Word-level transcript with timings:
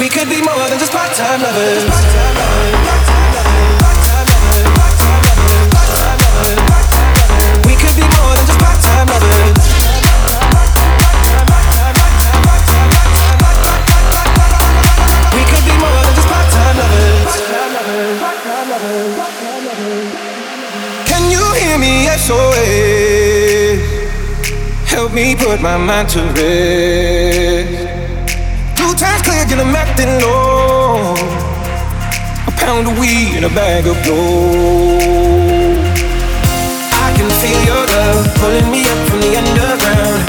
We 0.00 0.08
could 0.08 0.30
be 0.30 0.40
more 0.40 0.66
than 0.70 0.78
just 0.78 0.92
part-time 0.92 1.42
lovers. 1.42 1.84
We 7.66 7.76
could 7.76 7.94
be 8.00 8.08
more 8.08 8.32
than 8.32 8.46
just 8.46 8.58
part-time 8.58 9.08
lovers. 9.12 9.60
Can 21.04 21.30
you 21.30 21.44
hear 21.60 21.76
me? 21.76 22.06
SOS. 22.16 23.80
Help 24.88 25.12
me 25.12 25.36
put 25.36 25.60
my 25.60 25.76
mind 25.76 26.08
to 26.08 26.22
rest. 26.32 27.79
Clear, 29.40 29.58
and 29.58 29.68
I'm 29.68 29.74
acting 29.74 30.12
low. 30.20 31.16
A 32.46 32.52
pound 32.60 32.86
of 32.88 32.98
weed 32.98 33.36
and 33.36 33.46
a 33.46 33.48
bag 33.48 33.86
of 33.86 33.96
gold. 34.04 35.00
I 36.92 37.08
can 37.16 37.24
feel 37.40 37.60
your 37.64 37.80
love 37.88 38.28
pulling 38.36 38.68
me 38.70 38.84
up 38.84 39.00
from 39.08 39.20
the 39.24 39.32
underground. 39.40 40.20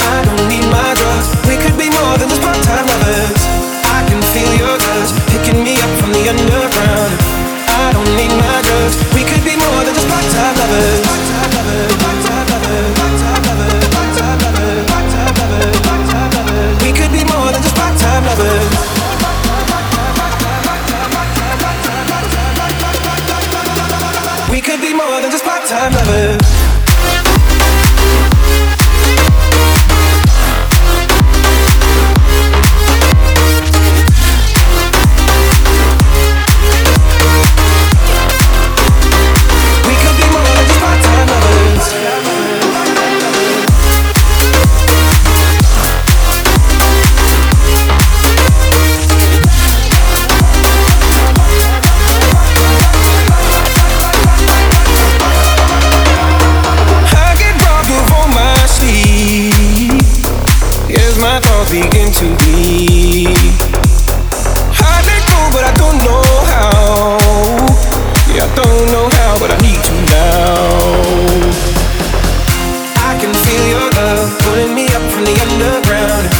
I 0.00 0.24
don't 0.24 0.48
need 0.48 0.64
my 0.72 0.90
drugs. 0.96 1.28
We 1.44 1.60
could 1.60 1.76
be 1.76 1.92
more 1.92 2.16
than 2.16 2.28
just 2.32 2.40
part-time 2.40 2.86
lovers. 2.88 3.40
I 3.84 4.00
can 4.08 4.20
feel 4.32 4.52
your 4.56 4.76
touch 4.80 5.12
picking 5.28 5.60
me 5.62 5.76
up 5.76 5.92
from 6.00 6.12
the 6.16 6.24
underground. 6.24 7.12
I 7.68 7.92
don't 7.92 8.16
need 8.16 8.32
my 8.32 8.56
drugs. 8.64 8.96
We 9.12 9.28
could 9.28 9.44
be 9.44 9.60
more 9.60 9.84
than 9.84 9.92
just. 9.92 10.08
Part-time 10.08 10.56
lovers. 10.56 11.23
Part-time 25.64 25.92
lovers. 25.94 26.73
Begin 61.74 62.06
to 62.14 62.26
bleed. 62.38 63.34
I 64.78 64.94
let 65.10 65.22
go, 65.26 65.40
but 65.50 65.66
I 65.66 65.72
don't 65.74 65.98
know 66.06 66.22
how. 66.46 67.18
Yeah, 68.30 68.46
I 68.46 68.50
don't 68.54 68.86
know 68.94 69.10
how, 69.10 69.34
but 69.42 69.50
I 69.50 69.58
need 69.58 69.82
you 69.82 69.98
now. 70.06 70.70
I 73.10 73.18
can 73.18 73.34
feel 73.42 73.64
your 73.74 73.88
love 73.98 74.30
pulling 74.46 74.70
me 74.78 74.86
up 74.94 75.02
from 75.10 75.26
the 75.26 75.34
underground. 75.34 76.30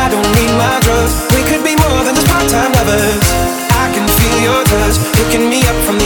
I 0.00 0.08
don't 0.08 0.30
need 0.40 0.52
my 0.56 0.80
drugs. 0.80 1.12
We 1.36 1.44
could 1.44 1.60
be 1.60 1.76
more 1.84 2.00
than 2.00 2.16
just 2.16 2.28
part-time 2.32 2.72
lovers. 2.80 3.20
I 3.84 3.92
can 3.92 4.08
feel 4.16 4.38
your 4.40 4.64
touch 4.64 4.96
picking 5.12 5.44
me 5.52 5.60
up 5.68 5.76
from 5.84 5.99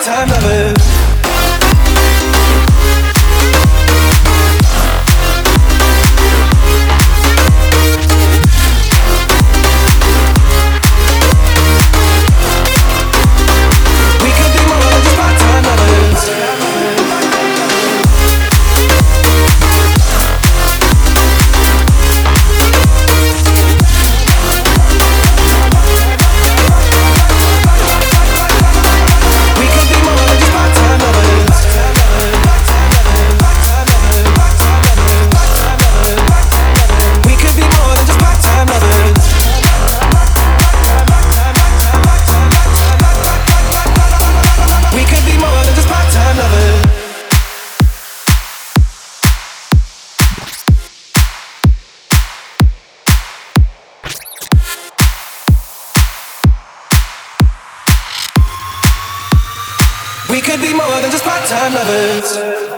part-time 0.00 0.28
lovers. 0.30 0.99
We 60.40 60.46
could 60.46 60.62
be 60.62 60.72
more 60.72 60.86
than 61.02 61.10
just 61.10 61.22
part-time 61.22 61.74
lovers. 61.74 62.69